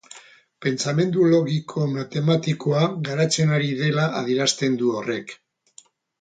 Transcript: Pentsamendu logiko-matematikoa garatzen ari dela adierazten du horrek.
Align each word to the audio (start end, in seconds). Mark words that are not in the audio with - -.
Pentsamendu 0.65 1.25
logiko-matematikoa 1.33 2.81
garatzen 3.09 3.53
ari 3.59 3.69
dela 3.83 4.07
adierazten 4.23 4.81
du 4.81 4.91
horrek. 5.03 5.37